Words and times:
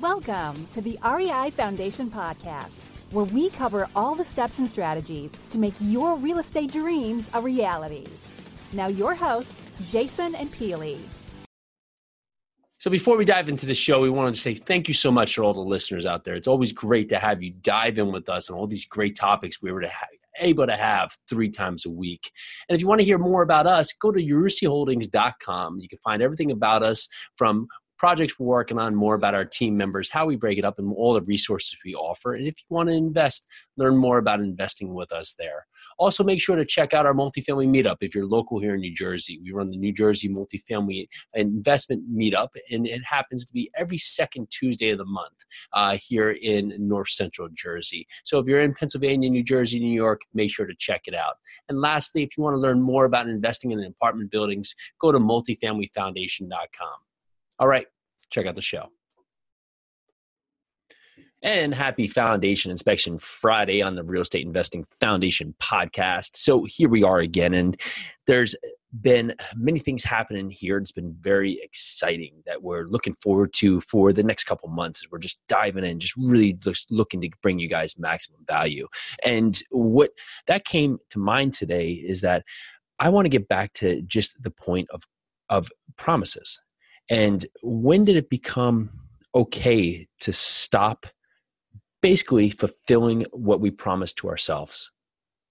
Welcome 0.00 0.66
to 0.68 0.80
the 0.80 0.98
REI 1.04 1.50
Foundation 1.50 2.10
Podcast, 2.10 2.88
where 3.10 3.26
we 3.26 3.50
cover 3.50 3.86
all 3.94 4.14
the 4.14 4.24
steps 4.24 4.58
and 4.58 4.66
strategies 4.66 5.30
to 5.50 5.58
make 5.58 5.74
your 5.78 6.16
real 6.16 6.38
estate 6.38 6.72
dreams 6.72 7.28
a 7.34 7.40
reality. 7.42 8.06
Now, 8.72 8.86
your 8.86 9.14
hosts, 9.14 9.70
Jason 9.84 10.34
and 10.36 10.50
Pili. 10.50 11.00
So, 12.78 12.90
before 12.90 13.18
we 13.18 13.26
dive 13.26 13.50
into 13.50 13.66
the 13.66 13.74
show, 13.74 14.00
we 14.00 14.08
wanted 14.08 14.36
to 14.36 14.40
say 14.40 14.54
thank 14.54 14.88
you 14.88 14.94
so 14.94 15.10
much 15.10 15.34
to 15.34 15.42
all 15.42 15.52
the 15.52 15.60
listeners 15.60 16.06
out 16.06 16.24
there. 16.24 16.34
It's 16.34 16.48
always 16.48 16.72
great 16.72 17.10
to 17.10 17.18
have 17.18 17.42
you 17.42 17.52
dive 17.60 17.98
in 17.98 18.10
with 18.10 18.30
us 18.30 18.48
on 18.48 18.56
all 18.56 18.66
these 18.66 18.86
great 18.86 19.16
topics 19.16 19.60
we 19.60 19.70
were 19.70 19.82
to 19.82 19.88
have, 19.88 20.08
able 20.38 20.66
to 20.66 20.76
have 20.76 21.10
three 21.28 21.50
times 21.50 21.84
a 21.84 21.90
week. 21.90 22.32
And 22.70 22.74
if 22.74 22.80
you 22.80 22.88
want 22.88 23.00
to 23.00 23.04
hear 23.04 23.18
more 23.18 23.42
about 23.42 23.66
us, 23.66 23.92
go 23.92 24.12
to 24.12 24.18
yarusiholdings.com. 24.18 25.78
You 25.78 25.88
can 25.90 25.98
find 25.98 26.22
everything 26.22 26.52
about 26.52 26.82
us 26.82 27.06
from 27.36 27.68
projects 28.00 28.38
we're 28.38 28.46
working 28.46 28.78
on, 28.78 28.94
more 28.94 29.14
about 29.14 29.34
our 29.34 29.44
team 29.44 29.76
members, 29.76 30.10
how 30.10 30.24
we 30.24 30.34
break 30.34 30.56
it 30.56 30.64
up, 30.64 30.78
and 30.78 30.90
all 30.96 31.12
the 31.12 31.20
resources 31.20 31.76
we 31.84 31.94
offer. 31.94 32.32
And 32.32 32.46
if 32.46 32.54
you 32.56 32.74
want 32.74 32.88
to 32.88 32.94
invest, 32.94 33.46
learn 33.76 33.94
more 33.94 34.16
about 34.16 34.40
investing 34.40 34.94
with 34.94 35.12
us 35.12 35.34
there. 35.38 35.66
Also, 35.98 36.24
make 36.24 36.40
sure 36.40 36.56
to 36.56 36.64
check 36.64 36.94
out 36.94 37.04
our 37.04 37.12
multifamily 37.12 37.68
meetup 37.68 37.98
if 38.00 38.14
you're 38.14 38.24
local 38.24 38.58
here 38.58 38.72
in 38.72 38.80
New 38.80 38.94
Jersey. 38.94 39.38
We 39.44 39.52
run 39.52 39.68
the 39.68 39.76
New 39.76 39.92
Jersey 39.92 40.30
Multifamily 40.30 41.08
Investment 41.34 42.02
Meetup, 42.10 42.48
and 42.70 42.86
it 42.86 43.04
happens 43.04 43.44
to 43.44 43.52
be 43.52 43.70
every 43.76 43.98
second 43.98 44.48
Tuesday 44.48 44.88
of 44.88 44.96
the 44.98 45.04
month 45.04 45.36
uh, 45.74 45.98
here 46.02 46.30
in 46.30 46.72
North 46.78 47.10
Central 47.10 47.50
Jersey. 47.52 48.06
So 48.24 48.38
if 48.38 48.46
you're 48.46 48.60
in 48.60 48.72
Pennsylvania, 48.72 49.28
New 49.28 49.44
Jersey, 49.44 49.78
New 49.78 49.92
York, 49.92 50.22
make 50.32 50.50
sure 50.50 50.64
to 50.64 50.74
check 50.78 51.02
it 51.04 51.14
out. 51.14 51.34
And 51.68 51.78
lastly, 51.82 52.22
if 52.22 52.30
you 52.38 52.42
want 52.42 52.54
to 52.54 52.60
learn 52.60 52.80
more 52.80 53.04
about 53.04 53.28
investing 53.28 53.72
in 53.72 53.84
apartment 53.84 54.30
buildings, 54.30 54.74
go 54.98 55.12
to 55.12 55.18
multifamilyfoundation.com. 55.18 57.09
All 57.60 57.68
right, 57.68 57.86
check 58.30 58.46
out 58.46 58.54
the 58.54 58.62
show. 58.62 58.86
And 61.42 61.74
happy 61.74 62.06
Foundation 62.06 62.70
Inspection 62.70 63.18
Friday 63.18 63.82
on 63.82 63.94
the 63.94 64.02
Real 64.02 64.22
Estate 64.22 64.46
Investing 64.46 64.86
Foundation 64.98 65.54
podcast. 65.62 66.30
So 66.36 66.64
here 66.64 66.88
we 66.88 67.02
are 67.02 67.18
again, 67.18 67.52
and 67.52 67.78
there's 68.26 68.54
been 69.02 69.34
many 69.54 69.78
things 69.78 70.02
happening 70.02 70.50
here. 70.50 70.78
It's 70.78 70.90
been 70.90 71.14
very 71.20 71.60
exciting 71.62 72.42
that 72.46 72.62
we're 72.62 72.84
looking 72.84 73.14
forward 73.14 73.52
to 73.54 73.82
for 73.82 74.14
the 74.14 74.22
next 74.22 74.44
couple 74.44 74.70
months. 74.70 75.02
As 75.04 75.10
we're 75.10 75.18
just 75.18 75.38
diving 75.46 75.84
in, 75.84 76.00
just 76.00 76.16
really 76.16 76.54
just 76.54 76.90
looking 76.90 77.20
to 77.20 77.30
bring 77.42 77.58
you 77.58 77.68
guys 77.68 77.98
maximum 77.98 78.40
value. 78.46 78.88
And 79.22 79.62
what 79.70 80.12
that 80.46 80.64
came 80.64 80.98
to 81.10 81.18
mind 81.18 81.52
today 81.52 81.90
is 81.90 82.22
that 82.22 82.42
I 82.98 83.10
want 83.10 83.26
to 83.26 83.30
get 83.30 83.48
back 83.48 83.74
to 83.74 84.00
just 84.02 84.42
the 84.42 84.50
point 84.50 84.88
of 84.90 85.02
of 85.50 85.68
promises 85.96 86.58
and 87.10 87.44
when 87.62 88.04
did 88.04 88.16
it 88.16 88.30
become 88.30 88.90
okay 89.34 90.06
to 90.20 90.32
stop 90.32 91.06
basically 92.00 92.50
fulfilling 92.50 93.26
what 93.32 93.60
we 93.60 93.70
promised 93.70 94.16
to 94.18 94.28
ourselves? 94.28 94.92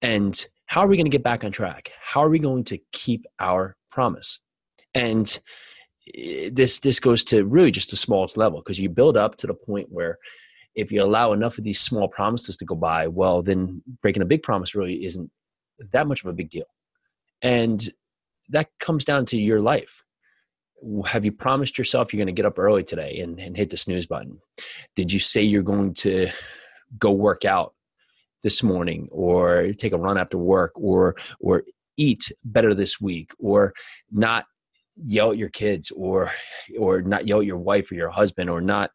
And 0.00 0.46
how 0.66 0.80
are 0.82 0.86
we 0.86 0.96
going 0.96 1.06
to 1.06 1.10
get 1.10 1.24
back 1.24 1.42
on 1.42 1.50
track? 1.50 1.92
How 2.00 2.22
are 2.22 2.30
we 2.30 2.38
going 2.38 2.64
to 2.64 2.78
keep 2.92 3.26
our 3.40 3.76
promise? 3.90 4.38
And 4.94 5.38
eh, 6.14 6.50
this 6.52 6.78
this 6.78 7.00
goes 7.00 7.24
to 7.24 7.44
really 7.44 7.72
just 7.72 7.90
the 7.90 7.96
smallest 7.96 8.36
level 8.36 8.60
because 8.60 8.78
you 8.78 8.88
build 8.88 9.16
up 9.16 9.36
to 9.38 9.48
the 9.48 9.54
point 9.54 9.88
where 9.90 10.18
if 10.76 10.92
you 10.92 11.02
allow 11.02 11.32
enough 11.32 11.58
of 11.58 11.64
these 11.64 11.80
small 11.80 12.06
promises 12.06 12.56
to 12.58 12.64
go 12.64 12.76
by, 12.76 13.08
well, 13.08 13.42
then 13.42 13.82
breaking 14.02 14.22
a 14.22 14.26
big 14.26 14.44
promise 14.44 14.76
really 14.76 15.04
isn't 15.04 15.30
that 15.92 16.06
much 16.06 16.22
of 16.22 16.28
a 16.28 16.32
big 16.32 16.48
deal. 16.48 16.66
And 17.42 17.92
that 18.50 18.68
comes 18.78 19.04
down 19.04 19.26
to 19.26 19.38
your 19.38 19.60
life 19.60 20.04
have 21.06 21.24
you 21.24 21.32
promised 21.32 21.78
yourself 21.78 22.12
you're 22.12 22.18
going 22.18 22.34
to 22.34 22.38
get 22.38 22.46
up 22.46 22.58
early 22.58 22.82
today 22.82 23.20
and, 23.20 23.38
and 23.38 23.56
hit 23.56 23.70
the 23.70 23.76
snooze 23.76 24.06
button? 24.06 24.38
Did 24.96 25.12
you 25.12 25.18
say 25.18 25.42
you're 25.42 25.62
going 25.62 25.94
to 25.94 26.30
go 26.98 27.10
work 27.10 27.44
out 27.44 27.74
this 28.42 28.62
morning 28.62 29.08
or 29.12 29.72
take 29.74 29.92
a 29.92 29.98
run 29.98 30.18
after 30.18 30.38
work 30.38 30.72
or 30.74 31.16
or 31.40 31.64
eat 31.96 32.32
better 32.44 32.74
this 32.74 33.00
week 33.00 33.32
or 33.38 33.74
not 34.10 34.46
yell 34.96 35.32
at 35.32 35.38
your 35.38 35.50
kids 35.50 35.90
or 35.90 36.30
or 36.78 37.02
not 37.02 37.26
yell 37.26 37.40
at 37.40 37.46
your 37.46 37.58
wife 37.58 37.90
or 37.90 37.94
your 37.94 38.10
husband 38.10 38.48
or 38.48 38.60
not 38.60 38.90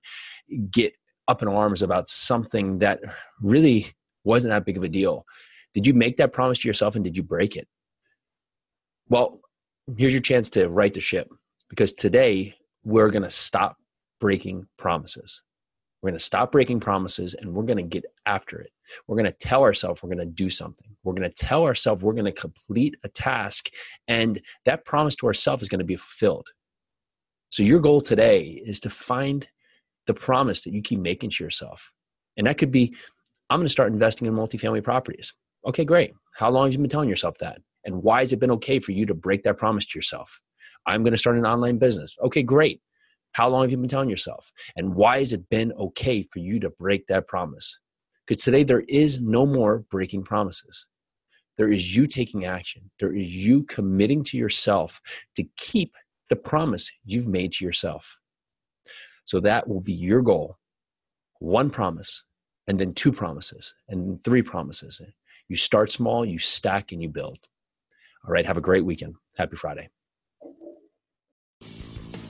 get 0.72 0.94
up 1.28 1.42
in 1.42 1.48
arms 1.48 1.82
about 1.82 2.08
something 2.08 2.80
that 2.80 3.00
really 3.42 3.94
wasn't 4.24 4.52
that 4.52 4.66
big 4.66 4.78
of 4.78 4.84
a 4.84 4.90
deal? 4.90 5.26
Did 5.74 5.86
you 5.86 5.94
make 5.94 6.18
that 6.18 6.34
promise 6.34 6.60
to 6.60 6.68
yourself 6.68 6.96
and 6.96 7.04
did 7.04 7.16
you 7.16 7.24
break 7.24 7.56
it? 7.56 7.68
Well 9.10 9.40
here's 9.98 10.14
your 10.14 10.22
chance 10.22 10.50
to 10.50 10.68
right 10.68 10.94
the 10.94 11.02
ship 11.02 11.30
because 11.70 11.94
today 11.94 12.56
we're 12.84 13.10
going 13.10 13.24
to 13.24 13.32
stop 13.32 13.78
breaking 14.20 14.68
promises. 14.78 15.42
We're 16.02 16.12
going 16.12 16.20
to 16.20 16.26
stop 16.26 16.52
breaking 16.52 16.80
promises 16.80 17.34
and 17.34 17.54
we're 17.54 17.64
going 17.64 17.78
to 17.78 17.84
get 17.84 18.06
after 18.26 18.60
it. 18.60 18.72
We're 19.08 19.18
going 19.18 19.32
to 19.32 19.38
tell 19.40 19.64
ourselves 19.64 20.04
we're 20.04 20.14
going 20.14 20.28
to 20.28 20.34
do 20.34 20.50
something. 20.50 20.96
We're 21.04 21.14
going 21.14 21.30
to 21.30 21.36
tell 21.36 21.64
ourselves 21.64 22.04
we're 22.04 22.14
going 22.14 22.26
to 22.26 22.32
complete 22.32 22.96
a 23.04 23.10
task, 23.10 23.70
and 24.08 24.40
that 24.66 24.86
promise 24.86 25.16
to 25.18 25.28
ourselves 25.28 25.64
is 25.64 25.70
going 25.70 25.80
to 25.80 25.86
be 25.86 25.96
fulfilled. 25.96 26.48
So, 27.50 27.64
your 27.64 27.80
goal 27.80 28.02
today 28.02 28.62
is 28.66 28.80
to 28.82 28.90
find 28.90 29.48
the 30.08 30.14
promise 30.14 30.62
that 30.62 30.74
you 30.74 30.82
keep 30.82 31.00
making 31.00 31.32
to 31.32 31.44
yourself. 31.44 31.92
And 32.38 32.48
that 32.48 32.58
could 32.58 32.72
be 32.72 32.96
I'm 33.50 33.60
going 33.60 33.68
to 33.68 33.72
start 33.72 33.92
investing 33.92 34.28
in 34.28 34.34
multifamily 34.34 34.84
properties. 34.84 35.34
Okay, 35.68 35.86
great. 35.86 36.14
How 36.36 36.50
long 36.50 36.68
have 36.68 36.74
you 36.74 36.80
been 36.80 36.90
telling 36.90 37.10
yourself 37.10 37.38
that? 37.40 37.60
And 37.86 38.02
why 38.02 38.22
has 38.22 38.34
it 38.34 38.40
been 38.40 38.52
okay 38.52 38.80
for 38.80 38.92
you 38.92 39.06
to 39.06 39.14
break 39.14 39.44
that 39.44 39.58
promise 39.58 39.86
to 39.86 39.98
yourself? 39.98 40.40
I'm 40.88 41.04
going 41.04 41.14
to 41.14 41.18
start 41.18 41.38
an 41.38 41.46
online 41.46 41.78
business. 41.78 42.16
Okay, 42.24 42.44
great. 42.44 42.82
How 43.32 43.50
long 43.50 43.64
have 43.64 43.72
you 43.72 43.78
been 43.78 43.90
telling 43.90 44.10
yourself? 44.10 44.52
And 44.76 44.96
why 44.96 45.20
has 45.20 45.34
it 45.34 45.50
been 45.50 45.74
okay 45.74 46.24
for 46.32 46.40
you 46.40 46.60
to 46.62 46.70
break 46.70 47.06
that 47.08 47.28
promise? 47.28 47.78
Because 48.26 48.44
today 48.44 48.64
there 48.64 48.84
is 48.88 49.22
no 49.22 49.46
more 49.46 49.80
breaking 49.92 50.24
promises. 50.24 50.88
There 51.58 51.72
is 51.72 51.96
you 51.96 52.08
taking 52.08 52.46
action. 52.46 52.90
There 53.00 53.16
is 53.16 53.34
you 53.34 53.64
committing 53.64 54.24
to 54.26 54.38
yourself 54.38 55.02
to 55.36 55.44
keep 55.58 55.94
the 56.30 56.36
promise 56.36 56.92
you've 57.06 57.28
made 57.28 57.54
to 57.54 57.66
yourself. 57.66 58.18
So 59.26 59.40
that 59.42 59.68
will 59.68 59.82
be 59.82 59.94
your 59.94 60.22
goal. 60.22 60.58
One 61.40 61.70
promise, 61.70 62.24
and 62.68 62.80
then 62.80 62.94
two 62.94 63.12
promises, 63.12 63.74
and 63.90 64.24
three 64.24 64.42
promises. 64.42 65.02
You 65.48 65.56
start 65.56 65.92
small, 65.92 66.26
you 66.26 66.40
stack, 66.40 66.92
and 66.92 67.02
you 67.02 67.10
build. 67.10 67.40
All 68.26 68.32
right, 68.32 68.46
have 68.46 68.58
a 68.58 68.62
great 68.62 68.86
weekend. 68.86 69.16
Happy 69.38 69.56
Friday. 69.56 69.90